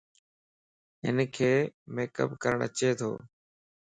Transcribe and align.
ھنک 1.05 1.35
ميڪ 1.95 2.13
اب 2.23 2.29
ڪرڻ 2.41 2.59
اچي 2.67 2.89
تو 2.99 3.09